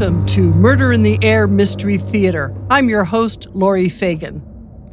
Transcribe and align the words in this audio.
Welcome 0.00 0.24
to 0.28 0.54
Murder 0.54 0.94
in 0.94 1.02
the 1.02 1.18
Air 1.20 1.46
Mystery 1.46 1.98
Theater. 1.98 2.56
I'm 2.70 2.88
your 2.88 3.04
host, 3.04 3.48
Laurie 3.52 3.90
Fagen. 3.90 4.40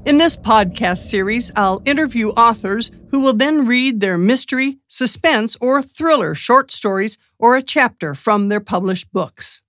In 0.06 0.18
this 0.18 0.36
podcast 0.36 0.98
series, 0.98 1.50
I'll 1.56 1.82
interview 1.86 2.32
authors 2.32 2.92
who 3.12 3.22
will 3.22 3.32
then 3.32 3.66
read 3.66 4.02
their 4.02 4.18
mystery, 4.18 4.80
suspense, 4.90 5.56
or 5.62 5.82
thriller 5.82 6.36
short 6.36 6.72
stories 6.72 7.18
or 7.40 7.56
a 7.56 7.62
chapter 7.62 8.16
from 8.16 8.50
their 8.50 8.60
published 8.60 9.10
books. 9.14 9.62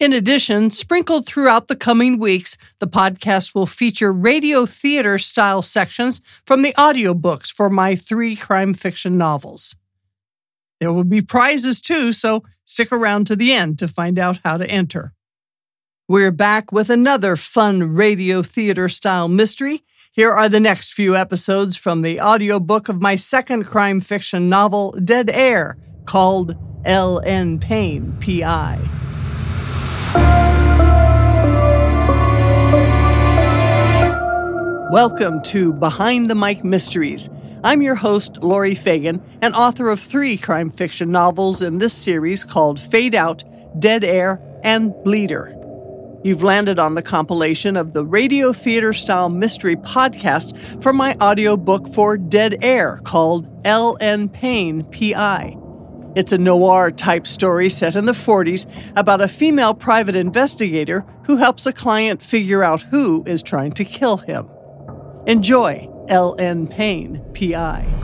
In 0.00 0.14
addition, 0.14 0.70
sprinkled 0.70 1.26
throughout 1.26 1.68
the 1.68 1.76
coming 1.76 2.18
weeks, 2.18 2.56
the 2.78 2.88
podcast 2.88 3.54
will 3.54 3.66
feature 3.66 4.14
radio 4.14 4.64
theater 4.64 5.18
style 5.18 5.60
sections 5.60 6.22
from 6.46 6.62
the 6.62 6.72
audiobooks 6.78 7.52
for 7.52 7.68
my 7.68 7.94
three 7.94 8.34
crime 8.34 8.72
fiction 8.72 9.18
novels. 9.18 9.76
There 10.82 10.92
will 10.92 11.04
be 11.04 11.22
prizes 11.22 11.80
too, 11.80 12.12
so 12.12 12.42
stick 12.64 12.90
around 12.90 13.28
to 13.28 13.36
the 13.36 13.52
end 13.52 13.78
to 13.78 13.86
find 13.86 14.18
out 14.18 14.40
how 14.44 14.56
to 14.56 14.68
enter. 14.68 15.12
We're 16.08 16.32
back 16.32 16.72
with 16.72 16.90
another 16.90 17.36
fun 17.36 17.94
radio 17.94 18.42
theater 18.42 18.88
style 18.88 19.28
mystery. 19.28 19.84
Here 20.10 20.32
are 20.32 20.48
the 20.48 20.58
next 20.58 20.92
few 20.92 21.14
episodes 21.14 21.76
from 21.76 22.02
the 22.02 22.20
audiobook 22.20 22.88
of 22.88 23.00
my 23.00 23.14
second 23.14 23.62
crime 23.62 24.00
fiction 24.00 24.48
novel, 24.48 24.90
Dead 25.04 25.30
Air, 25.30 25.78
called 26.04 26.56
L.N. 26.84 27.60
Pane, 27.60 28.16
P.I. 28.18 28.80
Welcome 34.90 35.42
to 35.42 35.72
Behind 35.74 36.28
the 36.28 36.34
Mic 36.34 36.64
Mysteries. 36.64 37.30
I'm 37.64 37.80
your 37.80 37.94
host, 37.94 38.42
Laurie 38.42 38.74
Fagen, 38.74 39.22
and 39.40 39.54
author 39.54 39.88
of 39.88 40.00
three 40.00 40.36
crime 40.36 40.68
fiction 40.68 41.12
novels 41.12 41.62
in 41.62 41.78
this 41.78 41.92
series 41.92 42.42
called 42.42 42.80
Fade 42.80 43.14
Out, 43.14 43.44
Dead 43.78 44.02
Air, 44.02 44.42
and 44.64 44.92
Bleeder. 45.04 45.56
You've 46.24 46.42
landed 46.42 46.80
on 46.80 46.96
the 46.96 47.02
compilation 47.02 47.76
of 47.76 47.92
the 47.92 48.04
radio 48.04 48.52
theater 48.52 48.92
style 48.92 49.28
mystery 49.28 49.76
podcast 49.76 50.82
from 50.82 50.96
my 50.96 51.16
audiobook 51.22 51.86
for 51.86 52.18
Dead 52.18 52.58
Air 52.64 52.98
called 53.04 53.46
L.N. 53.64 54.28
Pane, 54.28 54.82
P.I. 54.86 55.56
It's 56.16 56.32
a 56.32 56.38
noir 56.38 56.90
type 56.90 57.28
story 57.28 57.68
set 57.68 57.94
in 57.94 58.06
the 58.06 58.12
40s 58.12 58.66
about 58.96 59.20
a 59.20 59.28
female 59.28 59.74
private 59.74 60.16
investigator 60.16 61.06
who 61.26 61.36
helps 61.36 61.64
a 61.66 61.72
client 61.72 62.22
figure 62.22 62.64
out 62.64 62.82
who 62.82 63.22
is 63.24 63.40
trying 63.40 63.70
to 63.72 63.84
kill 63.84 64.16
him. 64.16 64.48
Enjoy 65.28 65.91
L.N. 66.08 66.66
Pane, 66.66 67.20
P.I. 67.32 68.02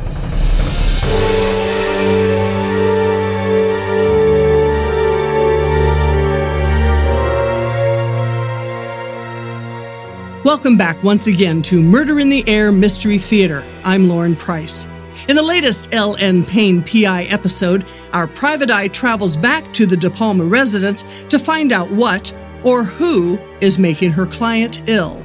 Welcome 10.45 10.79
back 10.79 11.05
once 11.05 11.27
again 11.27 11.61
to 11.63 11.83
Murder 11.83 12.21
in 12.21 12.31
the 12.31 12.43
Air 12.49 12.73
Mystery 12.73 13.19
Theater. 13.19 13.63
I'm 13.85 14.09
Lauren 14.09 14.35
Price. 14.35 14.87
In 15.29 15.37
the 15.37 15.43
latest 15.43 15.93
L.N. 15.93 16.43
Pane 16.43 16.83
PI 16.83 17.25
episode, 17.25 17.85
our 18.15 18.27
private 18.27 18.71
eye 18.71 18.89
travels 18.89 19.37
back 19.37 19.71
to 19.75 19.85
the 19.85 19.97
De 19.97 20.09
Palma 20.09 20.45
residence 20.45 21.05
to 21.29 21.39
find 21.39 21.71
out 21.71 21.91
what 21.91 22.35
or 22.65 22.83
who 22.83 23.39
is 23.61 23.79
making 23.79 24.13
her 24.13 24.27
client 24.27 24.89
ill. 24.89 25.23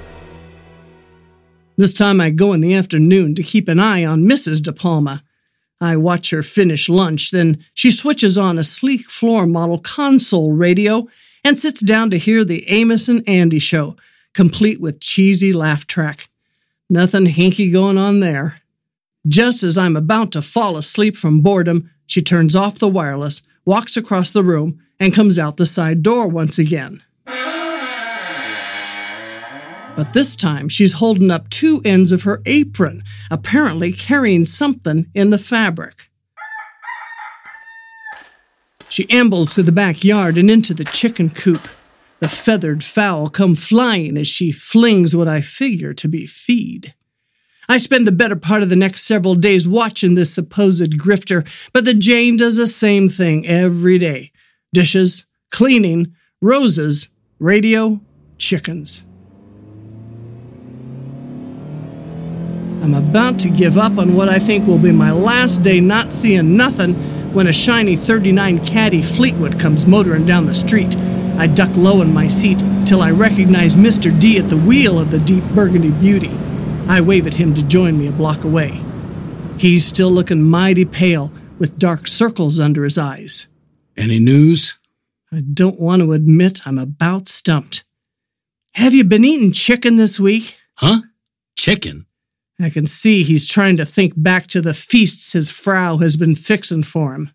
This 1.75 1.93
time 1.93 2.21
I 2.21 2.29
go 2.29 2.53
in 2.53 2.61
the 2.61 2.75
afternoon 2.75 3.33
to 3.35 3.43
keep 3.43 3.67
an 3.67 3.79
eye 3.79 4.05
on 4.05 4.25
Mrs. 4.25 4.61
De 4.61 4.71
Palma. 4.71 5.23
I 5.81 5.97
watch 5.97 6.29
her 6.29 6.43
finish 6.43 6.87
lunch, 6.87 7.31
then 7.31 7.65
she 7.73 7.91
switches 7.91 8.37
on 8.37 8.57
a 8.57 8.63
sleek 8.63 9.01
floor 9.01 9.47
model 9.47 9.79
console 9.79 10.53
radio 10.53 11.07
and 11.43 11.59
sits 11.59 11.81
down 11.81 12.09
to 12.11 12.17
hear 12.17 12.45
the 12.45 12.67
Amos 12.69 13.09
and 13.09 13.27
Andy 13.27 13.59
show, 13.59 13.95
complete 14.33 14.79
with 14.79 14.99
cheesy 14.99 15.51
laugh 15.51 15.87
track. 15.87 16.29
Nothing 16.89 17.25
hinky 17.25 17.71
going 17.71 17.97
on 17.97 18.19
there. 18.19 18.61
Just 19.27 19.63
as 19.63 19.77
I'm 19.77 19.95
about 19.95 20.31
to 20.33 20.41
fall 20.41 20.77
asleep 20.77 21.17
from 21.17 21.41
boredom, 21.41 21.89
she 22.05 22.21
turns 22.21 22.55
off 22.55 22.77
the 22.77 22.87
wireless, 22.87 23.41
walks 23.65 23.97
across 23.97 24.31
the 24.31 24.43
room, 24.43 24.79
and 24.99 25.13
comes 25.13 25.39
out 25.39 25.57
the 25.57 25.65
side 25.65 26.03
door 26.03 26.27
once 26.27 26.59
again. 26.59 27.01
But 29.95 30.13
this 30.13 30.35
time 30.35 30.69
she's 30.69 30.93
holding 30.93 31.29
up 31.29 31.49
two 31.49 31.81
ends 31.85 32.11
of 32.11 32.23
her 32.23 32.41
apron, 32.45 33.03
apparently 33.29 33.91
carrying 33.91 34.45
something 34.45 35.05
in 35.13 35.29
the 35.29 35.37
fabric. 35.37 36.09
She 38.89 39.09
ambles 39.09 39.53
to 39.55 39.63
the 39.63 39.71
backyard 39.71 40.37
and 40.37 40.49
into 40.49 40.73
the 40.73 40.83
chicken 40.83 41.29
coop. 41.29 41.67
The 42.19 42.27
feathered 42.27 42.83
fowl 42.83 43.29
come 43.29 43.55
flying 43.55 44.17
as 44.17 44.27
she 44.27 44.51
flings 44.51 45.15
what 45.15 45.27
I 45.27 45.41
figure 45.41 45.93
to 45.95 46.07
be 46.07 46.25
feed. 46.25 46.93
I 47.69 47.77
spend 47.77 48.07
the 48.07 48.11
better 48.11 48.35
part 48.35 48.63
of 48.63 48.69
the 48.69 48.75
next 48.75 49.03
several 49.03 49.35
days 49.35 49.67
watching 49.67 50.15
this 50.15 50.33
supposed 50.33 50.91
grifter, 50.97 51.47
but 51.71 51.85
the 51.85 51.93
Jane 51.93 52.37
does 52.37 52.57
the 52.57 52.67
same 52.67 53.09
thing 53.09 53.47
every 53.47 53.97
day 53.97 54.31
dishes, 54.73 55.25
cleaning, 55.51 56.15
roses, 56.41 57.09
radio, 57.39 58.01
chickens. 58.37 59.05
I'm 62.83 62.95
about 62.95 63.39
to 63.39 63.49
give 63.49 63.77
up 63.77 63.97
on 63.97 64.13
what 64.13 64.27
I 64.27 64.39
think 64.39 64.67
will 64.67 64.77
be 64.77 64.91
my 64.91 65.13
last 65.13 65.61
day 65.61 65.79
not 65.79 66.11
seeing 66.11 66.57
nothing 66.57 66.93
when 67.33 67.47
a 67.47 67.53
shiny 67.53 67.95
39 67.95 68.65
Caddy 68.65 69.01
Fleetwood 69.01 69.57
comes 69.57 69.85
motoring 69.85 70.25
down 70.25 70.47
the 70.47 70.53
street. 70.53 70.93
I 71.37 71.47
duck 71.47 71.71
low 71.77 72.01
in 72.01 72.13
my 72.13 72.27
seat 72.27 72.61
till 72.85 73.01
I 73.01 73.11
recognize 73.11 73.75
Mr. 73.75 74.19
D 74.19 74.37
at 74.37 74.49
the 74.49 74.57
wheel 74.57 74.99
of 74.99 75.11
the 75.11 75.19
deep 75.19 75.45
burgundy 75.55 75.91
beauty. 75.91 76.37
I 76.89 76.99
wave 76.99 77.25
at 77.25 77.35
him 77.35 77.53
to 77.53 77.63
join 77.63 77.97
me 77.97 78.07
a 78.07 78.11
block 78.11 78.43
away. 78.43 78.81
He's 79.57 79.85
still 79.85 80.11
looking 80.11 80.43
mighty 80.43 80.83
pale, 80.83 81.31
with 81.57 81.79
dark 81.79 82.05
circles 82.05 82.59
under 82.59 82.83
his 82.83 82.97
eyes. 82.97 83.47
Any 83.95 84.19
news? 84.19 84.77
I 85.31 85.39
don't 85.39 85.79
want 85.79 86.01
to 86.01 86.11
admit 86.11 86.67
I'm 86.67 86.77
about 86.77 87.29
stumped. 87.29 87.85
Have 88.73 88.93
you 88.93 89.05
been 89.05 89.23
eating 89.23 89.53
chicken 89.53 89.95
this 89.95 90.19
week? 90.19 90.57
Huh? 90.75 91.03
Chicken? 91.57 92.07
I 92.63 92.69
can 92.69 92.87
see 92.87 93.23
he's 93.23 93.47
trying 93.47 93.77
to 93.77 93.85
think 93.85 94.13
back 94.15 94.47
to 94.47 94.61
the 94.61 94.73
feasts 94.73 95.33
his 95.33 95.49
Frau 95.49 95.97
has 95.97 96.15
been 96.15 96.35
fixing 96.35 96.83
for 96.83 97.13
him. 97.13 97.31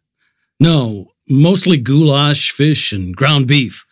No, 0.61 1.13
mostly 1.29 1.77
goulash, 1.77 2.51
fish, 2.51 2.93
and 2.93 3.15
ground 3.15 3.47
beef. 3.47 3.85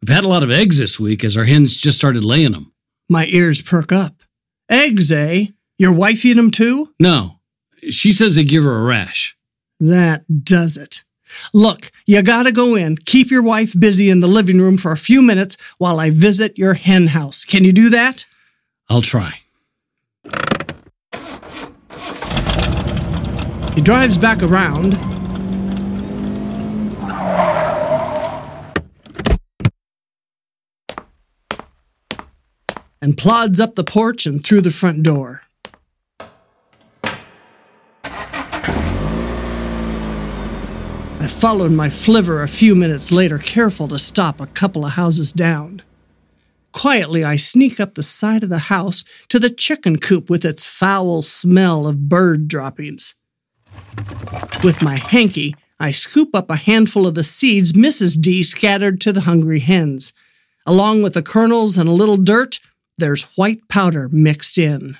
We've 0.00 0.14
had 0.14 0.24
a 0.24 0.28
lot 0.28 0.42
of 0.42 0.50
eggs 0.50 0.78
this 0.78 0.98
week 0.98 1.24
as 1.24 1.36
our 1.36 1.44
hens 1.44 1.76
just 1.76 1.98
started 1.98 2.24
laying 2.24 2.52
them. 2.52 2.72
My 3.08 3.26
ears 3.26 3.62
perk 3.62 3.92
up. 3.92 4.22
Eggs, 4.70 5.10
eh? 5.10 5.46
Your 5.78 5.92
wife 5.92 6.24
eat 6.24 6.36
'em 6.38 6.50
too? 6.50 6.92
No, 6.98 7.40
she 7.88 8.12
says 8.12 8.34
they 8.34 8.44
give 8.44 8.64
her 8.64 8.78
a 8.78 8.82
rash. 8.82 9.36
That 9.80 10.44
does 10.44 10.76
it. 10.76 11.04
Look, 11.52 11.92
you 12.06 12.22
gotta 12.22 12.52
go 12.52 12.74
in, 12.74 12.96
keep 12.96 13.30
your 13.30 13.42
wife 13.42 13.78
busy 13.78 14.10
in 14.10 14.20
the 14.20 14.26
living 14.26 14.60
room 14.60 14.76
for 14.76 14.92
a 14.92 14.96
few 14.96 15.22
minutes 15.22 15.56
while 15.78 16.00
I 16.00 16.10
visit 16.10 16.58
your 16.58 16.74
hen 16.74 17.08
house. 17.08 17.44
Can 17.44 17.64
you 17.64 17.72
do 17.72 17.90
that? 17.90 18.26
I'll 18.88 19.02
try. 19.02 19.40
He 23.78 23.84
drives 23.84 24.18
back 24.18 24.42
around. 24.42 24.94
And 33.00 33.16
plods 33.16 33.60
up 33.60 33.76
the 33.76 33.84
porch 33.84 34.26
and 34.26 34.44
through 34.44 34.62
the 34.62 34.72
front 34.72 35.04
door. 35.04 35.42
I 41.20 41.28
followed 41.28 41.70
my 41.70 41.88
flivver 41.88 42.42
a 42.42 42.48
few 42.48 42.74
minutes 42.74 43.12
later, 43.12 43.38
careful 43.38 43.86
to 43.86 43.98
stop 44.00 44.40
a 44.40 44.46
couple 44.46 44.86
of 44.86 44.94
houses 44.94 45.30
down. 45.30 45.82
Quietly, 46.72 47.22
I 47.22 47.36
sneak 47.36 47.78
up 47.78 47.94
the 47.94 48.02
side 48.02 48.42
of 48.42 48.50
the 48.50 48.58
house 48.58 49.04
to 49.28 49.38
the 49.38 49.50
chicken 49.50 50.00
coop 50.00 50.28
with 50.28 50.44
its 50.44 50.66
foul 50.66 51.22
smell 51.22 51.86
of 51.86 52.08
bird 52.08 52.48
droppings. 52.48 53.14
With 54.64 54.82
my 54.82 54.98
hanky, 54.98 55.54
I 55.80 55.92
scoop 55.92 56.34
up 56.34 56.50
a 56.50 56.56
handful 56.56 57.06
of 57.06 57.14
the 57.14 57.22
seeds 57.22 57.72
Mrs. 57.72 58.20
D 58.20 58.42
scattered 58.42 59.00
to 59.02 59.12
the 59.12 59.22
hungry 59.22 59.60
hens. 59.60 60.12
Along 60.66 61.02
with 61.02 61.14
the 61.14 61.22
kernels 61.22 61.78
and 61.78 61.88
a 61.88 61.92
little 61.92 62.16
dirt, 62.16 62.58
there's 62.98 63.24
white 63.36 63.68
powder 63.68 64.08
mixed 64.10 64.58
in. 64.58 64.98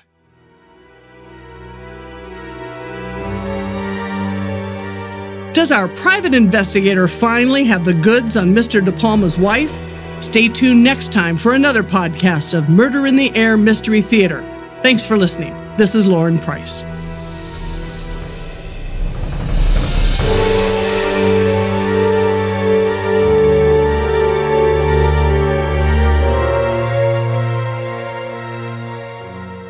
Does 5.53 5.71
our 5.73 5.89
private 5.89 6.33
investigator 6.33 7.07
finally 7.09 7.65
have 7.65 7.83
the 7.83 7.93
goods 7.93 8.37
on 8.37 8.55
Mr. 8.55 8.83
De 8.83 8.93
Palma's 8.93 9.37
wife? 9.37 9.77
Stay 10.23 10.47
tuned 10.47 10.83
next 10.83 11.11
time 11.11 11.35
for 11.35 11.53
another 11.53 11.83
podcast 11.83 12.57
of 12.57 12.69
Murder 12.69 13.07
in 13.07 13.17
the 13.17 13.35
Air 13.35 13.57
Mystery 13.57 14.01
Theater. 14.01 14.41
Thanks 14.81 15.05
for 15.05 15.17
listening. 15.17 15.53
This 15.75 15.95
is 15.95 16.07
Lauren 16.07 16.39
Price. 16.39 16.85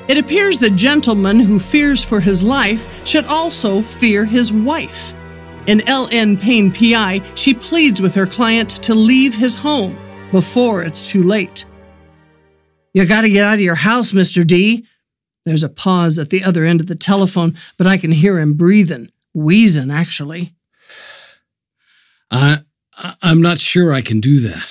It 0.09 0.17
appears 0.17 0.57
the 0.57 0.71
gentleman 0.71 1.39
who 1.39 1.59
fears 1.59 2.03
for 2.03 2.19
his 2.19 2.41
life 2.41 3.05
should 3.05 3.25
also 3.25 3.79
fear 3.79 4.25
his 4.25 4.51
wife. 4.51 5.13
In 5.67 5.87
L.N. 5.87 6.35
Pane 6.35 6.71
PI, 6.71 7.21
she 7.35 7.53
pleads 7.53 8.01
with 8.01 8.15
her 8.15 8.25
client 8.25 8.71
to 8.81 8.95
leave 8.95 9.35
his 9.35 9.55
home 9.55 9.95
before 10.31 10.81
it's 10.81 11.11
too 11.11 11.21
late. 11.21 11.67
You 12.91 13.05
gotta 13.05 13.29
get 13.29 13.45
out 13.45 13.53
of 13.53 13.59
your 13.59 13.75
house, 13.75 14.11
Mr. 14.11 14.45
D. 14.45 14.87
There's 15.45 15.61
a 15.61 15.69
pause 15.69 16.17
at 16.17 16.31
the 16.31 16.43
other 16.43 16.65
end 16.65 16.81
of 16.81 16.87
the 16.87 16.95
telephone, 16.95 17.55
but 17.77 17.85
I 17.85 17.99
can 17.99 18.11
hear 18.11 18.39
him 18.39 18.55
breathing, 18.55 19.11
wheezing, 19.35 19.91
actually. 19.91 20.55
I, 22.31 22.63
I 22.97 23.13
I'm 23.21 23.43
not 23.43 23.59
sure 23.59 23.93
I 23.93 24.01
can 24.01 24.21
do 24.21 24.39
that. 24.39 24.67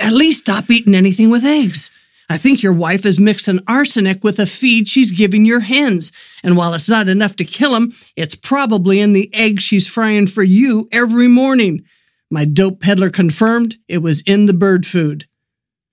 At 0.00 0.12
least 0.12 0.40
stop 0.40 0.68
eating 0.72 0.96
anything 0.96 1.30
with 1.30 1.44
eggs. 1.44 1.92
I 2.28 2.38
think 2.38 2.62
your 2.62 2.72
wife 2.72 3.04
is 3.04 3.20
mixing 3.20 3.60
arsenic 3.66 4.24
with 4.24 4.38
a 4.38 4.46
feed 4.46 4.88
she's 4.88 5.12
giving 5.12 5.44
your 5.44 5.60
hens. 5.60 6.12
And 6.42 6.56
while 6.56 6.74
it's 6.74 6.88
not 6.88 7.08
enough 7.08 7.36
to 7.36 7.44
kill 7.44 7.72
them, 7.72 7.92
it's 8.16 8.34
probably 8.34 9.00
in 9.00 9.12
the 9.12 9.32
eggs 9.34 9.62
she's 9.62 9.88
frying 9.88 10.26
for 10.26 10.42
you 10.42 10.88
every 10.92 11.28
morning. 11.28 11.84
My 12.30 12.44
dope 12.44 12.80
peddler 12.80 13.10
confirmed 13.10 13.76
it 13.88 13.98
was 13.98 14.22
in 14.22 14.46
the 14.46 14.54
bird 14.54 14.86
food. 14.86 15.26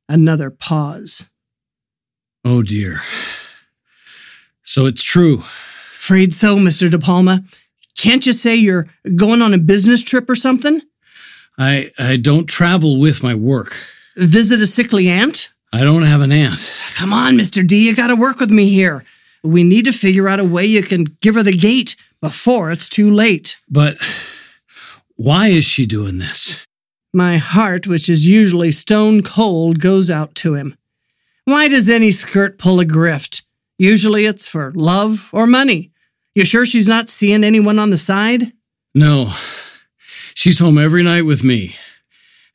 Another 0.07 0.49
pause. 0.49 1.29
Oh 2.45 2.63
dear. 2.63 3.01
So 4.63 4.85
it's 4.85 5.03
true. 5.03 5.39
Afraid 5.39 6.33
so, 6.33 6.55
Mr. 6.55 6.89
De 6.89 6.97
Palma. 6.97 7.43
Can't 7.97 8.25
you 8.25 8.31
say 8.33 8.55
you're 8.55 8.87
going 9.15 9.41
on 9.41 9.53
a 9.53 9.57
business 9.57 10.03
trip 10.03 10.29
or 10.29 10.35
something? 10.35 10.81
I 11.57 11.91
I 11.99 12.15
don't 12.15 12.47
travel 12.47 12.99
with 12.99 13.21
my 13.21 13.35
work. 13.35 13.75
Visit 14.15 14.61
a 14.61 14.65
sickly 14.67 15.09
aunt? 15.09 15.53
I 15.71 15.83
don't 15.83 16.03
have 16.03 16.21
an 16.21 16.31
aunt. 16.31 16.59
Come 16.95 17.13
on, 17.13 17.35
Mr. 17.35 17.65
D, 17.65 17.87
you 17.87 17.95
gotta 17.95 18.15
work 18.15 18.39
with 18.39 18.49
me 18.49 18.69
here. 18.69 19.05
We 19.43 19.63
need 19.63 19.85
to 19.85 19.91
figure 19.91 20.27
out 20.27 20.39
a 20.39 20.43
way 20.43 20.65
you 20.65 20.83
can 20.83 21.05
give 21.21 21.35
her 21.35 21.43
the 21.43 21.55
gate 21.55 21.95
before 22.21 22.71
it's 22.71 22.89
too 22.89 23.11
late. 23.11 23.61
But 23.69 23.97
why 25.15 25.47
is 25.47 25.63
she 25.63 25.85
doing 25.85 26.17
this? 26.17 26.65
My 27.13 27.37
heart, 27.37 27.87
which 27.87 28.09
is 28.09 28.27
usually 28.27 28.71
stone 28.71 29.23
cold, 29.23 29.79
goes 29.79 30.11
out 30.11 30.35
to 30.35 30.55
him. 30.55 30.75
Why 31.45 31.67
does 31.67 31.89
any 31.89 32.11
skirt 32.11 32.57
pull 32.57 32.79
a 32.79 32.85
grift? 32.85 33.43
Usually 33.77 34.25
it's 34.25 34.47
for 34.47 34.73
love 34.75 35.29
or 35.33 35.47
money. 35.47 35.91
You 36.35 36.45
sure 36.45 36.65
she's 36.65 36.87
not 36.87 37.09
seeing 37.09 37.43
anyone 37.43 37.79
on 37.79 37.89
the 37.89 37.97
side? 37.97 38.53
No. 38.93 39.33
She's 40.35 40.59
home 40.59 40.77
every 40.77 41.03
night 41.03 41.23
with 41.23 41.43
me. 41.43 41.75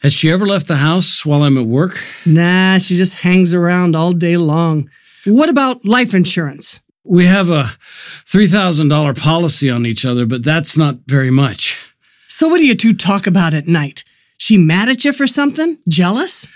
Has 0.05 0.13
she 0.13 0.31
ever 0.31 0.45
left 0.45 0.69
the 0.69 0.77
house 0.77 1.25
while 1.25 1.45
I'm 1.45 1.57
at 1.57 1.65
work? 1.65 1.99
Nah, 2.27 2.77
she 2.77 2.95
just 2.95 3.21
hangs 3.21 3.55
around 3.55 3.97
all 3.97 4.13
day 4.13 4.37
long. 4.37 4.91
What 5.25 5.49
about 5.49 5.83
life 5.87 6.13
insurance? 6.13 6.83
We 7.05 7.25
have 7.25 7.49
a 7.49 7.71
$3,000 8.27 9.19
policy 9.19 9.71
on 9.71 9.87
each 9.87 10.05
other, 10.05 10.27
but 10.27 10.45
that's 10.45 10.77
not 10.77 10.97
very 11.07 11.31
much. 11.31 11.83
So 12.29 12.49
what 12.49 12.59
do 12.59 12.67
you 12.67 12.75
two 12.75 12.93
talk 12.93 13.27
about 13.27 13.55
at 13.55 13.67
night? 13.67 14.05
She 14.37 14.59
mad 14.59 14.91
at 14.91 15.07
you 15.07 15.13
for 15.15 15.27
something? 15.27 15.79
Jealous? 15.89 16.49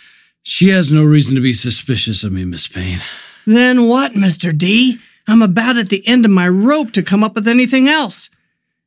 She 0.42 0.68
has 0.68 0.92
no 0.92 1.02
reason 1.02 1.34
to 1.34 1.40
be 1.40 1.54
suspicious 1.54 2.24
of 2.24 2.32
me, 2.32 2.44
Miss 2.44 2.68
Pane. 2.68 3.00
Then 3.46 3.88
what, 3.88 4.12
Mr. 4.12 4.56
D? 4.56 4.98
I'm 5.26 5.40
about 5.40 5.78
at 5.78 5.88
the 5.88 6.06
end 6.06 6.26
of 6.26 6.30
my 6.30 6.50
rope 6.50 6.90
to 6.90 7.02
come 7.02 7.24
up 7.24 7.34
with 7.34 7.48
anything 7.48 7.88
else. 7.88 8.28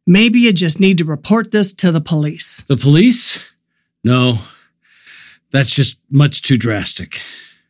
Maybe 0.06 0.40
you 0.42 0.54
just 0.54 0.80
need 0.80 1.00
to 1.00 1.04
report 1.04 1.50
this 1.52 1.74
to 1.74 1.92
the 1.92 2.02
police. 2.02 2.62
The 2.68 2.78
police? 2.78 3.44
No. 4.04 4.40
That's 5.52 5.70
just 5.70 5.98
much 6.10 6.42
too 6.42 6.58
drastic. 6.58 7.22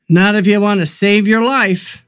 Not 0.07 0.35
if 0.35 0.47
you 0.47 0.59
want 0.61 0.79
to 0.81 0.85
save 0.85 1.27
your 1.27 1.43
life. 1.43 2.05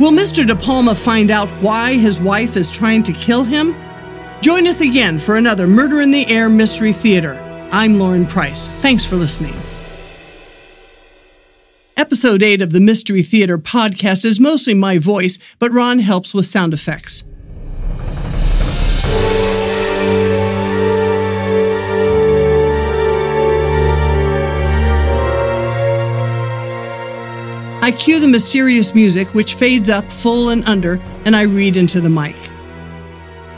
Will 0.00 0.12
Mr. 0.12 0.46
De 0.46 0.54
Palma 0.54 0.94
find 0.94 1.30
out 1.30 1.48
why 1.60 1.94
his 1.94 2.20
wife 2.20 2.56
is 2.56 2.74
trying 2.74 3.02
to 3.02 3.12
kill 3.12 3.42
him? 3.42 3.74
Join 4.40 4.68
us 4.68 4.80
again 4.80 5.18
for 5.18 5.36
another 5.36 5.66
Murder 5.66 6.00
in 6.00 6.12
the 6.12 6.26
Air 6.28 6.48
Mystery 6.48 6.92
Theater. 6.92 7.34
I'm 7.72 7.98
Lauren 7.98 8.24
Price. 8.24 8.68
Thanks 8.80 9.04
for 9.04 9.16
listening. 9.16 9.54
Episode 11.96 12.44
8 12.44 12.62
of 12.62 12.70
the 12.70 12.80
Mystery 12.80 13.24
Theater 13.24 13.58
podcast 13.58 14.24
is 14.24 14.38
mostly 14.38 14.72
my 14.72 14.98
voice, 14.98 15.40
but 15.58 15.72
Ron 15.72 15.98
helps 15.98 16.32
with 16.32 16.46
sound 16.46 16.72
effects. 16.72 17.24
I 27.88 27.92
cue 27.92 28.20
the 28.20 28.28
mysterious 28.28 28.94
music, 28.94 29.32
which 29.32 29.54
fades 29.54 29.88
up 29.88 30.12
full 30.12 30.50
and 30.50 30.62
under, 30.68 31.00
and 31.24 31.34
I 31.34 31.44
read 31.44 31.78
into 31.78 32.02
the 32.02 32.10
mic. 32.10 32.36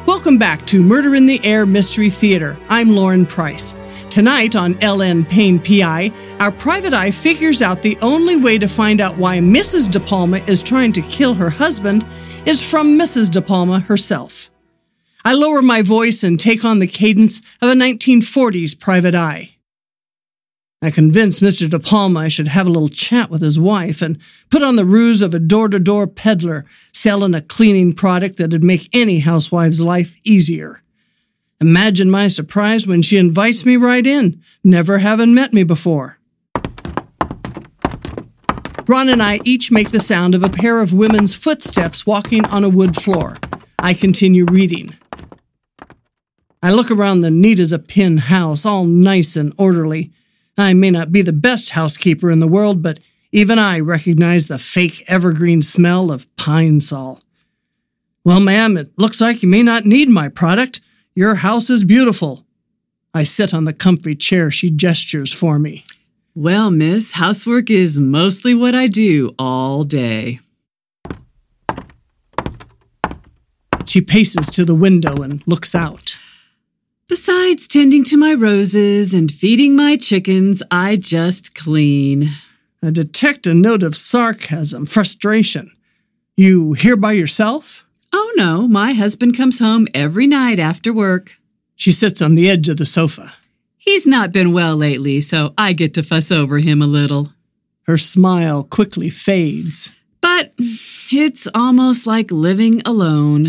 Welcome 0.07 0.39
back 0.39 0.65
to 0.67 0.85
Murder 0.85 1.17
in 1.17 1.27
the 1.27 1.45
Air 1.45 1.67
Mystery 1.67 2.11
Theater. 2.11 2.57
I'm 2.69 2.91
Lauren 2.91 3.27
Price. 3.27 3.75
Tonight 4.09 4.55
on 4.55 4.75
LN 4.75 5.29
Pane 5.29 5.59
PI, 5.59 6.13
our 6.39 6.53
private 6.53 6.95
eye 6.95 7.11
figures 7.11 7.61
out 7.61 7.83
the 7.83 7.99
only 8.03 8.37
way 8.37 8.57
to 8.57 8.69
find 8.69 9.01
out 9.01 9.19
why 9.19 9.39
Mrs. 9.39 9.91
De 9.91 9.99
Palma 9.99 10.39
is 10.47 10.63
trying 10.63 10.93
to 10.93 11.03
kill 11.03 11.35
her 11.35 11.51
husband 11.51 12.07
is 12.47 12.65
from 12.65 12.97
Mrs. 12.97 13.33
De 13.33 13.43
Palma 13.43 13.81
herself. 13.81 14.49
I 15.25 15.35
lower 15.35 15.61
my 15.61 15.83
voice 15.83 16.23
and 16.23 16.39
take 16.39 16.65
on 16.65 16.79
the 16.79 16.87
cadence 16.87 17.41
of 17.61 17.71
a 17.71 17.75
1940s 17.75 18.79
private 18.79 19.17
eye. 19.17 19.57
I 20.83 20.91
convinced 20.91 21.43
Mr. 21.43 21.69
De 21.69 21.79
Palma 21.79 22.21
I 22.21 22.29
should 22.29 22.49
have 22.49 22.67
a 22.67 22.71
little 22.71 22.89
chat 22.89 23.29
with 23.29 23.43
his 23.43 23.61
wife 23.61 24.01
and 24.01 24.19
put 24.51 24.63
on 24.63 24.77
the 24.77 24.87
ruse 24.87 25.21
of 25.21 25.35
a 25.35 25.39
door 25.39 25.69
to 25.69 25.79
door 25.79 26.07
peddler 26.07 26.65
selling 26.91 27.35
a 27.35 27.43
cleaning 27.43 27.93
product 27.93 28.39
that'd 28.39 28.65
make 28.65 28.89
any 28.95 29.19
housewife's 29.19 29.83
life 29.83 30.17
easier. 30.25 30.83
Imagine 31.61 32.11
my 32.11 32.29
surprise 32.29 32.87
when 32.87 33.03
she 33.03 33.19
invites 33.19 33.67
me 33.67 33.77
right 33.77 34.07
in, 34.07 34.43
never 34.65 34.99
having 34.99 35.35
met 35.35 35.53
me 35.53 35.65
before. 35.65 36.19
Ron 38.87 39.11
and 39.11 39.23
I 39.23 39.41
each 39.45 39.71
make 39.71 39.91
the 39.91 40.01
sound 40.01 40.35
of 40.35 40.43
a 40.43 40.49
pair 40.49 40.81
of 40.81 40.95
women's 40.95 41.35
footsteps 41.35 42.07
walking 42.07 42.47
on 42.47 42.65
a 42.65 42.71
wood 42.71 42.97
floor. 42.97 43.37
I 43.79 43.93
continue 43.93 44.47
reading. 44.47 44.97
I 46.63 46.73
look 46.73 46.91
around 46.91 47.21
the 47.21 47.31
neat 47.31 47.59
as 47.59 47.73
a 47.73 47.79
pin 47.79 48.17
house, 48.17 48.65
all 48.65 48.87
nice 48.87 49.37
and 49.37 49.53
orderly. 49.59 50.13
I 50.61 50.75
may 50.75 50.91
not 50.91 51.13
be 51.13 51.23
the 51.23 51.33
best 51.33 51.71
housekeeper 51.71 52.31
in 52.31 52.39
the 52.41 52.49
world, 52.49 52.83
but 52.83 52.99
even 53.33 53.59
I 53.59 53.81
recognize 53.81 54.47
the 54.47 54.59
fake 54.59 55.05
evergreen 55.07 55.63
smell 55.63 56.11
of 56.11 56.35
pine 56.37 56.81
sol. 56.81 57.21
Well, 58.25 58.41
ma'am, 58.41 58.77
it 58.77 58.93
looks 58.99 59.21
like 59.21 59.43
you 59.43 59.49
may 59.49 59.63
not 59.63 59.87
need 59.87 60.09
my 60.09 60.29
product. 60.29 60.81
Your 61.15 61.37
house 61.37 61.71
is 61.71 61.85
beautiful. 61.85 62.45
I 63.15 63.23
sit 63.23 63.55
on 63.55 63.65
the 63.65 63.73
comfy 63.73 64.15
chair 64.15 64.51
she 64.51 64.71
gestures 64.71 65.33
for 65.33 65.59
me. 65.59 65.85
Well, 66.35 66.71
miss, 66.71 67.15
housework 67.15 67.71
is 67.71 67.99
mostly 67.99 68.55
what 68.55 68.75
I 68.75 68.87
do 68.87 69.35
all 69.39 69.85
day. 69.85 70.41
She 73.87 74.01
paces 74.01 74.49
to 74.51 74.65
the 74.65 74.75
window 74.75 75.23
and 75.23 75.43
looks 75.47 75.75
out. 75.75 76.17
Besides 77.11 77.67
tending 77.67 78.05
to 78.05 78.17
my 78.17 78.35
roses 78.35 79.13
and 79.13 79.33
feeding 79.33 79.75
my 79.75 79.97
chickens, 79.97 80.63
I 80.71 80.95
just 80.95 81.57
clean. 81.57 82.31
I 82.85 82.93
detect 82.93 83.49
a 83.49 83.53
note 83.53 83.83
of 83.83 83.97
sarcasm, 83.97 84.87
frustration. 84.87 85.73
You 86.37 86.75
here 86.75 86.97
by 86.97 87.11
yourself? 87.13 87.85
Oh 88.13 88.33
no, 88.37 88.69
my 88.69 88.93
husband 88.93 89.37
comes 89.37 89.59
home 89.59 89.89
every 89.93 90.29
night 90.29 90.61
after 90.61 90.93
work. 90.93 91.41
She 91.75 91.91
sits 91.91 92.23
on 92.23 92.37
the 92.37 92.49
edge 92.49 92.69
of 92.69 92.77
the 92.77 92.87
sofa. 92.87 93.33
He's 93.77 94.07
not 94.07 94.31
been 94.31 94.53
well 94.53 94.77
lately, 94.77 95.21
so 95.21 95.53
I 95.59 95.73
get 95.73 95.95
to 95.95 96.05
fuss 96.05 96.31
over 96.31 96.59
him 96.59 96.81
a 96.81 96.87
little. 96.87 97.33
Her 97.89 97.99
smile 97.99 98.63
quickly 98.63 99.11
fades. 99.11 99.91
But 100.21 100.53
it's 101.11 101.49
almost 101.57 102.07
like 102.07 102.31
living 102.31 102.83
alone. 102.85 103.49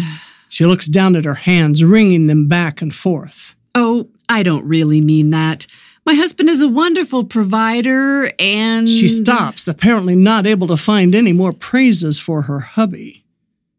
She 0.51 0.65
looks 0.65 0.88
down 0.88 1.15
at 1.15 1.24
her 1.24 1.36
hands, 1.36 1.81
wringing 1.81 2.27
them 2.27 2.50
back 2.50 2.81
and 2.81 2.93
forth. 2.93 3.55
Oh, 3.74 4.10
I 4.27 4.43
don't 4.43 4.65
really 4.65 5.00
mean 5.00 5.29
that. 5.29 5.65
My 6.05 6.13
husband 6.13 6.50
is 6.50 6.62
a 6.62 6.67
wonderful 6.67 7.24
provider 7.24 8.34
and. 8.38 8.89
She 8.89 9.08
stops, 9.08 9.65
apparently 9.65 10.13
not 10.13 10.46
able 10.46 10.67
to 10.67 10.75
find 10.75 11.15
any 11.15 11.31
more 11.31 11.53
praises 11.53 12.20
for 12.20 12.41
her 12.43 12.60
hubby. 12.60 13.24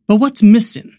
But 0.07 0.17
what's 0.17 0.43
missing? 0.43 0.97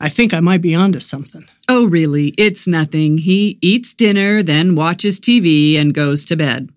I 0.00 0.08
think 0.08 0.34
I 0.34 0.40
might 0.40 0.62
be 0.62 0.74
onto 0.74 0.98
something. 0.98 1.46
Oh, 1.68 1.86
really? 1.86 2.34
It's 2.36 2.66
nothing. 2.66 3.18
He 3.18 3.56
eats 3.62 3.94
dinner, 3.94 4.42
then 4.42 4.74
watches 4.74 5.20
TV 5.20 5.78
and 5.78 5.94
goes 5.94 6.24
to 6.24 6.34
bed. 6.34 6.70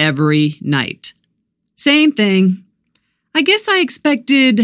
Every 0.00 0.56
night. 0.60 1.14
Same 1.76 2.10
thing. 2.10 2.64
I 3.36 3.42
guess 3.42 3.68
I 3.68 3.78
expected 3.78 4.62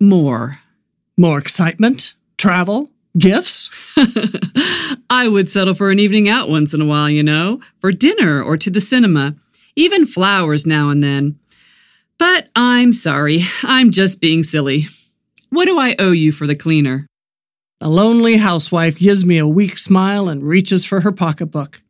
more. 0.00 0.59
More 1.20 1.36
excitement? 1.36 2.14
Travel? 2.38 2.88
Gifts? 3.18 3.68
I 5.10 5.28
would 5.28 5.50
settle 5.50 5.74
for 5.74 5.90
an 5.90 5.98
evening 5.98 6.30
out 6.30 6.48
once 6.48 6.72
in 6.72 6.80
a 6.80 6.86
while, 6.86 7.10
you 7.10 7.22
know, 7.22 7.60
for 7.78 7.92
dinner 7.92 8.42
or 8.42 8.56
to 8.56 8.70
the 8.70 8.80
cinema. 8.80 9.34
even 9.76 10.06
flowers 10.06 10.66
now 10.66 10.88
and 10.88 11.02
then. 11.02 11.38
But 12.16 12.48
I'm 12.56 12.94
sorry, 12.94 13.40
I'm 13.64 13.90
just 13.90 14.22
being 14.22 14.42
silly. 14.42 14.86
What 15.50 15.66
do 15.66 15.78
I 15.78 15.94
owe 15.98 16.12
you 16.12 16.32
for 16.32 16.46
the 16.46 16.56
cleaner? 16.56 17.06
The 17.80 17.88
lonely 17.88 18.38
housewife 18.38 18.96
gives 18.96 19.22
me 19.22 19.36
a 19.36 19.46
weak 19.46 19.76
smile 19.76 20.26
and 20.26 20.42
reaches 20.42 20.86
for 20.86 21.02
her 21.02 21.12
pocketbook. 21.12 21.82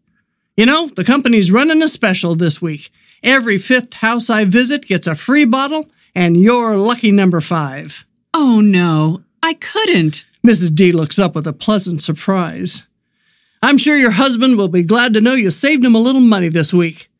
You 0.56 0.66
know, 0.66 0.88
the 0.88 1.04
company's 1.04 1.52
running 1.52 1.84
a 1.84 1.88
special 1.88 2.34
this 2.34 2.60
week. 2.60 2.90
Every 3.22 3.58
fifth 3.58 3.94
house 3.94 4.28
I 4.28 4.44
visit 4.44 4.86
gets 4.86 5.06
a 5.06 5.14
free 5.14 5.44
bottle, 5.44 5.88
and 6.16 6.36
you're 6.36 6.76
lucky 6.76 7.12
number 7.12 7.40
five. 7.40 8.04
Oh 8.32 8.60
no, 8.60 9.22
I 9.42 9.54
couldn't. 9.54 10.24
Mrs. 10.46 10.74
D 10.74 10.92
looks 10.92 11.18
up 11.18 11.34
with 11.34 11.46
a 11.46 11.52
pleasant 11.52 12.00
surprise. 12.00 12.86
I'm 13.62 13.76
sure 13.76 13.96
your 13.96 14.12
husband 14.12 14.56
will 14.56 14.68
be 14.68 14.82
glad 14.82 15.12
to 15.14 15.20
know 15.20 15.34
you 15.34 15.50
saved 15.50 15.84
him 15.84 15.94
a 15.94 15.98
little 15.98 16.20
money 16.20 16.48
this 16.48 16.72
week. 16.72 17.10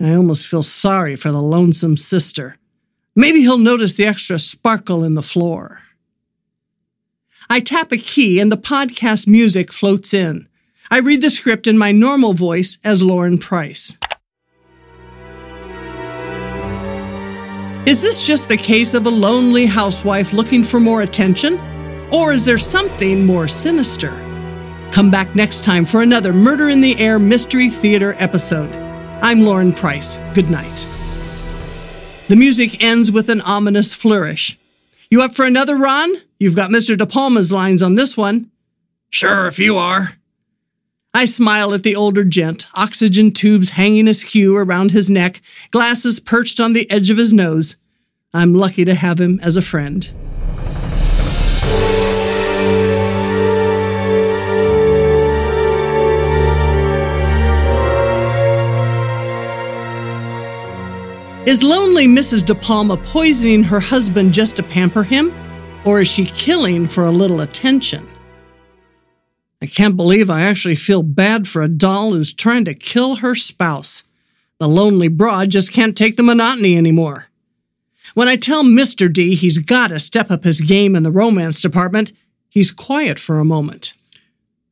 I 0.00 0.14
almost 0.14 0.48
feel 0.48 0.62
sorry 0.62 1.14
for 1.16 1.30
the 1.30 1.40
lonesome 1.40 1.96
sister. 1.96 2.58
Maybe 3.14 3.40
he'll 3.40 3.58
notice 3.58 3.94
the 3.94 4.04
extra 4.04 4.38
sparkle 4.38 5.04
in 5.04 5.14
the 5.14 5.22
floor. 5.22 5.82
I 7.48 7.60
tap 7.60 7.92
a 7.92 7.96
key 7.96 8.40
and 8.40 8.50
the 8.50 8.56
podcast 8.56 9.28
music 9.28 9.72
floats 9.72 10.12
in. 10.12 10.48
I 10.90 10.98
read 10.98 11.22
the 11.22 11.30
script 11.30 11.66
in 11.66 11.78
my 11.78 11.92
normal 11.92 12.32
voice 12.32 12.78
as 12.82 13.02
Lauren 13.02 13.38
Price. 13.38 13.96
Is 17.86 18.00
this 18.00 18.26
just 18.26 18.48
the 18.48 18.56
case 18.56 18.94
of 18.94 19.06
a 19.06 19.10
lonely 19.10 19.64
housewife 19.64 20.32
looking 20.32 20.64
for 20.64 20.80
more 20.80 21.02
attention? 21.02 21.60
Or 22.12 22.32
is 22.32 22.44
there 22.44 22.58
something 22.58 23.24
more 23.24 23.46
sinister? 23.46 24.10
Come 24.90 25.08
back 25.08 25.36
next 25.36 25.62
time 25.62 25.84
for 25.84 26.02
another 26.02 26.32
Murder 26.32 26.68
in 26.68 26.80
the 26.80 26.98
Air 26.98 27.20
Mystery 27.20 27.70
Theater 27.70 28.16
episode. 28.18 28.74
I'm 29.22 29.42
Lauren 29.42 29.72
Price. 29.72 30.18
Good 30.34 30.50
night. 30.50 30.84
The 32.26 32.34
music 32.34 32.82
ends 32.82 33.12
with 33.12 33.28
an 33.28 33.40
ominous 33.42 33.94
flourish. 33.94 34.58
You 35.08 35.22
up 35.22 35.36
for 35.36 35.44
another 35.44 35.76
run? 35.76 36.12
You've 36.40 36.56
got 36.56 36.70
Mr. 36.70 36.98
De 36.98 37.06
Palma's 37.06 37.52
lines 37.52 37.84
on 37.84 37.94
this 37.94 38.16
one. 38.16 38.50
Sure, 39.10 39.46
if 39.46 39.60
you 39.60 39.76
are. 39.76 40.15
I 41.16 41.24
smile 41.24 41.72
at 41.72 41.82
the 41.82 41.96
older 41.96 42.24
gent, 42.24 42.66
oxygen 42.74 43.30
tubes 43.30 43.70
hanging 43.70 44.06
askew 44.06 44.54
around 44.54 44.90
his 44.90 45.08
neck, 45.08 45.40
glasses 45.70 46.20
perched 46.20 46.60
on 46.60 46.74
the 46.74 46.90
edge 46.90 47.08
of 47.08 47.16
his 47.16 47.32
nose. 47.32 47.78
I'm 48.34 48.52
lucky 48.52 48.84
to 48.84 48.94
have 48.94 49.18
him 49.18 49.40
as 49.42 49.56
a 49.56 49.62
friend. 49.62 50.04
Is 61.46 61.62
lonely 61.62 62.06
Mrs. 62.06 62.44
De 62.44 62.54
Palma 62.54 62.98
poisoning 62.98 63.62
her 63.62 63.80
husband 63.80 64.34
just 64.34 64.56
to 64.56 64.62
pamper 64.62 65.02
him? 65.02 65.32
Or 65.86 66.02
is 66.02 66.08
she 66.08 66.26
killing 66.26 66.86
for 66.86 67.06
a 67.06 67.10
little 67.10 67.40
attention? 67.40 68.06
I 69.62 69.66
can't 69.66 69.96
believe 69.96 70.28
I 70.28 70.42
actually 70.42 70.76
feel 70.76 71.02
bad 71.02 71.48
for 71.48 71.62
a 71.62 71.68
doll 71.68 72.12
who's 72.12 72.32
trying 72.32 72.64
to 72.66 72.74
kill 72.74 73.16
her 73.16 73.34
spouse. 73.34 74.04
The 74.58 74.68
lonely 74.68 75.08
broad 75.08 75.50
just 75.50 75.72
can't 75.72 75.96
take 75.96 76.16
the 76.16 76.22
monotony 76.22 76.76
anymore. 76.76 77.26
When 78.14 78.28
I 78.28 78.36
tell 78.36 78.64
Mr. 78.64 79.12
D 79.12 79.34
he's 79.34 79.58
got 79.58 79.88
to 79.88 79.98
step 79.98 80.30
up 80.30 80.44
his 80.44 80.60
game 80.60 80.94
in 80.94 81.02
the 81.02 81.10
romance 81.10 81.60
department, 81.60 82.12
he's 82.48 82.70
quiet 82.70 83.18
for 83.18 83.38
a 83.38 83.44
moment. 83.44 83.92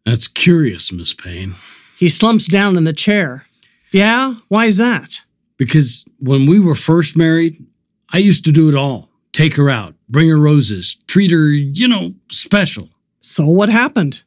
That's 0.05 0.29
curious, 0.29 0.93
Miss 0.93 1.15
Pane. 1.15 1.55
He 1.99 2.09
slumps 2.09 2.47
down 2.47 2.77
in 2.77 2.85
the 2.85 2.93
chair. 2.93 3.47
Yeah? 3.93 4.35
Why's 4.49 4.77
that? 4.77 5.23
Because 5.57 6.05
when 6.19 6.47
we 6.47 6.59
were 6.59 6.75
first 6.75 7.17
married, 7.17 7.65
I 8.13 8.19
used 8.19 8.45
to 8.45 8.53
do 8.53 8.69
it 8.69 8.75
all 8.75 9.11
take 9.35 9.57
her 9.57 9.69
out, 9.69 9.95
bring 10.09 10.29
her 10.29 10.39
roses, 10.39 10.97
treat 11.07 11.31
her, 11.31 11.49
you 11.49 11.87
know, 11.87 12.15
special. 12.31 12.89
So 13.21 13.47
what 13.47 13.69
happened? 13.69 14.23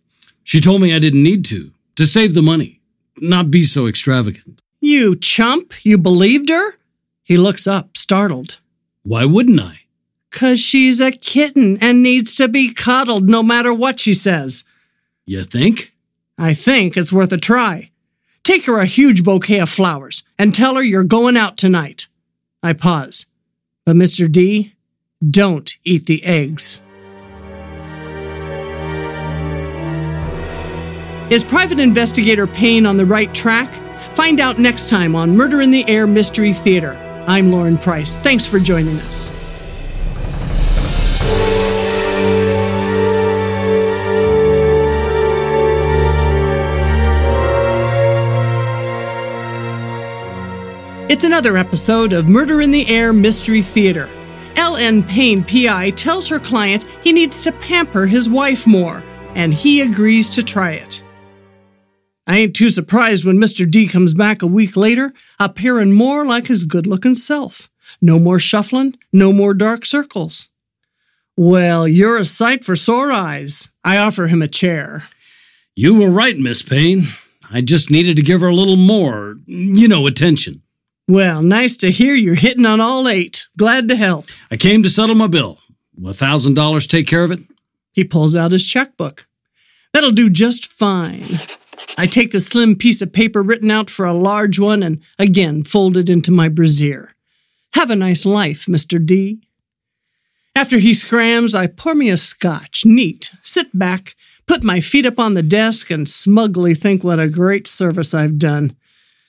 She 0.47 0.61
told 0.61 0.81
me 0.81 0.95
I 0.95 0.99
didn't 0.99 1.23
need 1.23 1.43
to, 1.47 1.71
to 1.97 2.05
save 2.05 2.33
the 2.33 2.41
money, 2.41 2.79
not 3.17 3.51
be 3.51 3.63
so 3.63 3.85
extravagant. 3.85 4.61
You 4.79 5.13
chump, 5.13 5.73
you 5.83 5.97
believed 5.97 6.47
her? 6.47 6.75
He 7.21 7.35
looks 7.35 7.67
up, 7.67 7.97
startled. 7.97 8.61
Why 9.03 9.25
wouldn't 9.25 9.59
I? 9.59 9.81
Cause 10.31 10.61
she's 10.61 11.01
a 11.01 11.11
kitten 11.11 11.77
and 11.81 12.01
needs 12.01 12.33
to 12.35 12.47
be 12.47 12.73
coddled 12.73 13.29
no 13.29 13.43
matter 13.43 13.73
what 13.73 13.99
she 13.99 14.13
says. 14.13 14.63
You 15.25 15.43
think? 15.43 15.93
I 16.37 16.53
think 16.53 16.95
it's 16.95 17.11
worth 17.11 17.33
a 17.33 17.37
try. 17.37 17.91
Take 18.45 18.67
her 18.67 18.79
a 18.79 18.85
huge 18.85 19.25
bouquet 19.25 19.59
of 19.59 19.69
flowers 19.69 20.23
and 20.39 20.55
tell 20.55 20.75
her 20.75 20.81
you're 20.81 21.03
going 21.03 21.35
out 21.35 21.57
tonight. 21.57 22.07
I 22.63 22.71
pause. 22.71 23.25
But 23.85 23.97
Mr. 23.97 24.31
D, 24.31 24.75
don't 25.29 25.75
eat 25.83 26.05
the 26.05 26.23
eggs. 26.23 26.81
Is 31.29 31.43
Private 31.43 31.79
Investigator 31.79 32.47
Pane 32.47 32.85
on 32.85 32.95
the 32.95 33.05
right 33.05 33.33
track? 33.33 33.73
Find 34.13 34.39
out 34.39 34.59
next 34.59 34.89
time 34.89 35.13
on 35.13 35.35
Murder 35.35 35.59
in 35.59 35.71
the 35.71 35.85
Air 35.85 36.07
Mystery 36.07 36.53
Theater. 36.53 36.93
I'm 37.27 37.51
Lauren 37.51 37.77
Price. 37.77 38.15
Thanks 38.15 38.45
for 38.45 38.59
joining 38.59 38.97
us. 39.01 39.29
It's 51.09 51.25
another 51.25 51.57
episode 51.57 52.13
of 52.13 52.29
Murder 52.29 52.61
in 52.61 52.71
the 52.71 52.87
Air 52.87 53.11
Mystery 53.11 53.61
Theater. 53.61 54.07
L.N. 54.55 55.03
Pane, 55.03 55.43
PI, 55.43 55.89
tells 55.91 56.29
her 56.29 56.39
client 56.39 56.85
he 57.03 57.11
needs 57.11 57.43
to 57.43 57.51
pamper 57.51 58.05
his 58.05 58.29
wife 58.29 58.65
more, 58.65 59.03
and 59.35 59.53
he 59.53 59.81
agrees 59.81 60.29
to 60.29 60.41
try 60.41 60.71
it. 60.71 61.03
I 62.27 62.37
ain't 62.39 62.55
too 62.55 62.69
surprised 62.69 63.23
when 63.23 63.37
Mr. 63.37 63.69
D 63.69 63.87
comes 63.87 64.13
back 64.13 64.41
a 64.41 64.47
week 64.47 64.75
later, 64.75 65.13
appearing 65.39 65.93
more 65.93 66.25
like 66.25 66.47
his 66.47 66.65
good 66.65 66.85
looking 66.85 67.15
self. 67.15 67.69
No 68.01 68.19
more 68.19 68.37
shuffling, 68.37 68.97
no 69.13 69.31
more 69.31 69.53
dark 69.53 69.85
circles. 69.85 70.49
Well, 71.37 71.87
you're 71.87 72.17
a 72.17 72.25
sight 72.25 72.65
for 72.65 72.75
sore 72.75 73.11
eyes. 73.11 73.71
I 73.83 73.97
offer 73.97 74.27
him 74.27 74.41
a 74.41 74.47
chair. 74.47 75.07
You 75.75 75.95
were 75.95 76.09
right, 76.09 76.37
Miss 76.37 76.61
Pane. 76.61 77.03
I 77.49 77.61
just 77.61 77.89
needed 77.89 78.17
to 78.17 78.21
give 78.21 78.41
her 78.41 78.47
a 78.47 78.55
little 78.55 78.75
more, 78.75 79.37
you 79.45 79.87
know, 79.87 80.05
attention. 80.05 80.63
Well, 81.07 81.41
nice 81.41 81.77
to 81.77 81.91
hear 81.91 82.13
you're 82.13 82.35
hitting 82.35 82.65
on 82.65 82.81
all 82.81 83.07
eight. 83.07 83.47
Glad 83.55 83.87
to 83.87 83.95
help. 83.95 84.25
I 84.51 84.57
came 84.57 84.83
to 84.83 84.89
settle 84.89 85.15
my 85.15 85.27
bill. 85.27 85.59
Will 85.95 86.09
a 86.09 86.13
thousand 86.13 86.55
dollars 86.55 86.87
take 86.87 87.07
care 87.07 87.23
of 87.23 87.31
it? 87.31 87.39
He 87.93 88.03
pulls 88.03 88.35
out 88.35 88.51
his 88.51 88.67
checkbook. 88.67 89.25
That'll 89.93 90.11
do 90.11 90.29
just 90.29 90.67
fine. 90.67 91.23
I 91.97 92.05
take 92.05 92.31
the 92.31 92.39
slim 92.39 92.75
piece 92.75 93.01
of 93.01 93.13
paper 93.13 93.41
written 93.41 93.71
out 93.71 93.89
for 93.89 94.05
a 94.05 94.13
large 94.13 94.59
one 94.59 94.83
and 94.83 95.01
again 95.19 95.63
fold 95.63 95.97
it 95.97 96.09
into 96.09 96.31
my 96.31 96.49
brassiere. 96.49 97.15
Have 97.73 97.89
a 97.89 97.95
nice 97.95 98.25
life, 98.25 98.65
Mr. 98.65 99.03
D. 99.03 99.39
After 100.55 100.79
he 100.79 100.93
scrams, 100.93 101.53
I 101.53 101.67
pour 101.67 101.93
me 101.93 102.09
a 102.09 102.17
scotch, 102.17 102.83
neat, 102.83 103.31
sit 103.41 103.77
back, 103.77 104.15
put 104.47 104.63
my 104.63 104.79
feet 104.79 105.05
up 105.05 105.19
on 105.19 105.35
the 105.35 105.43
desk, 105.43 105.91
and 105.91 106.09
smugly 106.09 106.73
think 106.73 107.03
what 107.03 107.19
a 107.19 107.29
great 107.29 107.67
service 107.67 108.13
I've 108.15 108.39
done. 108.39 108.75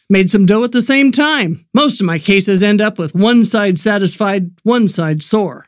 Made 0.08 0.30
some 0.30 0.46
dough 0.46 0.64
at 0.64 0.72
the 0.72 0.80
same 0.80 1.12
time. 1.12 1.66
Most 1.74 2.00
of 2.00 2.06
my 2.06 2.18
cases 2.18 2.62
end 2.62 2.80
up 2.80 2.98
with 2.98 3.14
one 3.14 3.44
side 3.44 3.78
satisfied, 3.78 4.52
one 4.62 4.88
side 4.88 5.22
sore. 5.22 5.66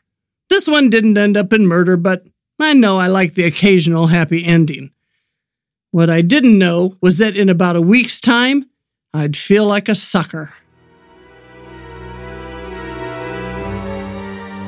This 0.49 0.67
one 0.67 0.89
didn't 0.89 1.17
end 1.17 1.37
up 1.37 1.53
in 1.53 1.67
murder, 1.67 1.95
but 1.95 2.25
I 2.59 2.73
know 2.73 2.97
I 2.97 3.07
like 3.07 3.35
the 3.35 3.45
occasional 3.45 4.07
happy 4.07 4.43
ending. 4.43 4.89
What 5.91 6.09
I 6.09 6.21
didn't 6.21 6.57
know 6.57 6.93
was 7.01 7.17
that 7.17 7.35
in 7.35 7.49
about 7.49 7.75
a 7.75 7.81
week's 7.81 8.21
time, 8.21 8.69
I'd 9.13 9.35
feel 9.35 9.67
like 9.67 9.89
a 9.89 9.95
sucker. 9.95 10.53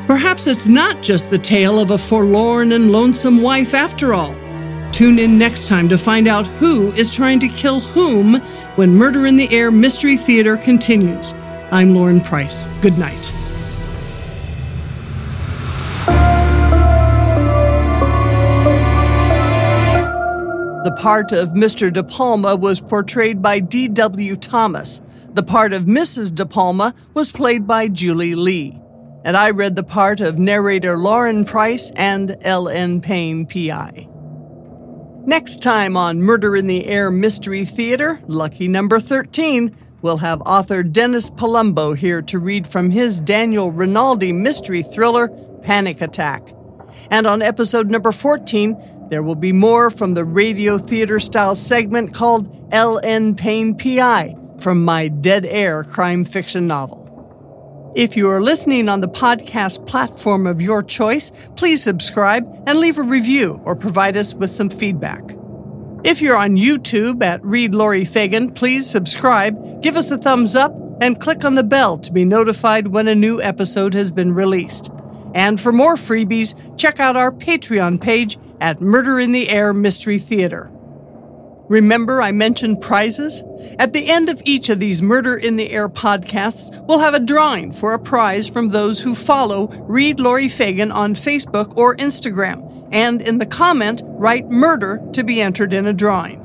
Perhaps 0.06 0.48
it's 0.48 0.68
not 0.68 1.02
just 1.02 1.30
the 1.30 1.38
tale 1.38 1.80
of 1.80 1.92
a 1.92 1.98
forlorn 1.98 2.74
and 2.74 2.92
lonesome 2.92 3.42
wife 3.42 3.74
after 3.74 4.14
all. 4.14 4.36
Tune 4.92 5.18
in 5.18 5.38
next 5.38 5.70
time 5.70 5.88
to 5.88 5.98
find 5.98 6.28
out 6.28 6.46
who 6.46 6.92
is 6.92 7.10
trying 7.10 7.40
to 7.40 7.48
kill 7.48 7.80
whom 7.80 8.36
when 8.76 8.94
Murder 8.94 9.26
in 9.26 9.38
the 9.38 9.50
Air 9.50 9.72
Mystery 9.72 10.18
Theater 10.18 10.58
continues. 10.58 11.34
I'm 11.72 11.96
Lauren 11.96 12.20
Price. 12.20 12.68
Good 12.82 12.98
night. 12.98 13.32
The 20.84 20.92
part 20.92 21.32
of 21.32 21.52
Mr. 21.52 21.94
De 21.94 22.04
Palma 22.04 22.58
was 22.58 22.82
portrayed 22.82 23.42
by 23.42 23.62
D.W. 23.62 24.36
Thomas. 24.36 25.02
The 25.34 25.42
part 25.42 25.72
of 25.72 25.86
Mrs. 25.86 26.36
De 26.36 26.46
Palma 26.46 26.94
was 27.14 27.32
played 27.32 27.66
by 27.66 27.88
Julie 27.88 28.36
Lee. 28.36 28.78
And 29.24 29.38
I 29.38 29.52
read 29.52 29.78
the 29.78 29.84
part 29.84 30.20
of 30.20 30.38
narrator 30.38 30.98
Lauren 30.98 31.46
Price 31.46 31.90
and 31.96 32.36
L.N. 32.42 33.00
Pane, 33.00 33.46
P.I. 33.46 34.10
Next 35.26 35.62
time 35.62 35.96
on 35.96 36.22
Murder 36.22 36.54
in 36.54 36.68
the 36.68 36.86
Air 36.86 37.10
Mystery 37.10 37.64
Theater, 37.64 38.20
lucky 38.28 38.68
number 38.68 39.00
13, 39.00 39.74
we'll 40.02 40.18
have 40.18 40.42
author 40.42 40.84
Dennis 40.84 41.30
Palumbo 41.30 41.96
here 41.96 42.22
to 42.24 42.40
read 42.40 42.68
from 42.68 42.90
his 42.90 43.22
Daniel 43.22 43.72
Rinaldi 43.72 44.34
mystery 44.34 44.84
thriller, 44.84 45.30
Panic 45.62 46.02
Attack. 46.02 46.54
And 47.10 47.26
on 47.26 47.42
episode 47.42 47.90
number 47.90 48.12
14, 48.12 48.93
there 49.14 49.22
will 49.22 49.36
be 49.36 49.52
more 49.52 49.92
from 49.92 50.16
the 50.16 50.26
radio 50.26 50.80
theater 50.80 51.20
style 51.20 51.56
segment 51.56 52.16
called 52.16 52.50
L.N. 52.72 53.36
Pane 53.36 53.76
P.I. 53.76 54.36
from 54.58 54.84
my 54.84 55.08
Dead 55.08 55.46
Air 55.46 55.84
crime 55.84 56.26
fiction 56.26 56.66
novel. 56.66 57.94
If 57.96 58.18
you 58.18 58.28
are 58.32 58.42
listening 58.42 58.90
on 58.90 59.02
the 59.02 59.08
podcast 59.08 59.86
platform 59.86 60.48
of 60.48 60.60
your 60.60 60.82
choice, 60.82 61.32
please 61.56 61.84
subscribe 61.84 62.44
and 62.66 62.80
leave 62.80 62.98
a 62.98 63.04
review 63.04 63.62
or 63.66 63.76
provide 63.76 64.18
us 64.18 64.34
with 64.34 64.50
some 64.50 64.72
feedback. 64.72 65.22
If 66.04 66.20
you're 66.20 66.36
on 66.36 66.58
YouTube 66.58 67.22
at 67.22 67.46
Read 67.46 67.76
Laurie 67.76 68.08
Fagen, 68.08 68.56
please 68.56 68.90
subscribe, 68.90 69.84
give 69.84 69.96
us 69.96 70.10
a 70.10 70.18
thumbs 70.18 70.56
up, 70.56 70.74
and 71.02 71.22
click 71.22 71.46
on 71.46 71.54
the 71.54 71.62
bell 71.62 72.00
to 72.00 72.12
be 72.12 72.26
notified 72.26 72.88
when 72.88 73.08
a 73.08 73.14
new 73.14 73.40
episode 73.44 73.94
has 73.94 74.10
been 74.10 74.34
released. 74.34 74.90
And 75.36 75.62
for 75.62 75.72
more 75.72 75.98
freebies, 75.98 76.56
check 76.80 77.00
out 77.00 77.16
our 77.16 77.32
Patreon 77.32 78.02
page 78.02 78.40
at 78.64 78.80
Murder 78.80 79.20
in 79.20 79.34
the 79.34 79.50
Air 79.50 79.74
Mystery 79.74 80.18
Theater. 80.18 80.72
Remember, 81.68 82.22
I 82.22 82.32
mentioned 82.32 82.80
prizes? 82.80 83.44
At 83.78 83.92
the 83.92 84.10
end 84.10 84.30
of 84.30 84.42
each 84.46 84.70
of 84.70 84.80
these 84.80 85.02
Murder 85.02 85.36
in 85.36 85.58
the 85.58 85.70
Air 85.70 85.90
podcasts, 85.90 86.72
we'll 86.88 87.00
have 87.00 87.14
a 87.14 87.20
drawing 87.20 87.74
for 87.74 87.94
a 87.94 88.00
prize 88.00 88.48
from 88.48 88.70
those 88.70 89.02
who 89.02 89.16
follow 89.16 89.68
Read 89.82 90.18
Laurie 90.18 90.48
Fagen 90.48 90.94
on 90.94 91.14
Facebook 91.14 91.76
or 91.76 91.98
Instagram, 91.98 92.88
and 92.94 93.22
in 93.22 93.38
the 93.38 93.46
comment, 93.46 94.02
write 94.06 94.50
murder 94.50 95.02
to 95.12 95.26
be 95.26 95.42
entered 95.42 95.74
in 95.74 95.86
a 95.86 95.94
drawing. 95.94 96.40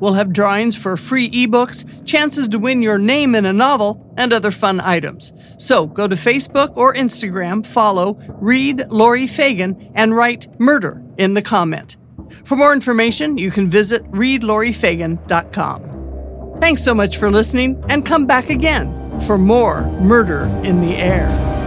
We'll 0.00 0.14
have 0.14 0.32
drawings 0.32 0.74
for 0.74 0.96
free 0.96 1.28
ebooks, 1.30 1.84
chances 2.06 2.48
to 2.48 2.58
win 2.58 2.80
your 2.80 2.98
name 2.98 3.34
in 3.34 3.44
a 3.44 3.52
novel, 3.52 4.14
and 4.16 4.32
other 4.32 4.52
fun 4.52 4.80
items. 4.80 5.34
So 5.58 5.86
go 5.86 6.08
to 6.08 6.16
Facebook 6.16 6.78
or 6.78 6.94
Instagram, 6.94 7.66
follow 7.66 8.14
Read 8.40 8.86
Laurie 8.88 9.26
Fagen, 9.26 9.92
and 9.94 10.16
write 10.16 10.48
murder 10.58 11.04
in 11.18 11.34
the 11.34 11.42
comment. 11.42 11.98
For 12.44 12.56
more 12.56 12.72
information, 12.72 13.36
you 13.36 13.50
can 13.50 13.68
visit 13.68 14.02
readlauriefagen.com. 14.10 16.60
Thanks 16.60 16.82
so 16.82 16.94
much 16.94 17.18
for 17.18 17.30
listening, 17.30 17.84
and 17.88 18.04
come 18.04 18.26
back 18.26 18.50
again 18.50 19.20
for 19.20 19.38
more 19.38 19.84
Murder 20.00 20.42
in 20.64 20.80
the 20.80 20.96
Air. 20.96 21.57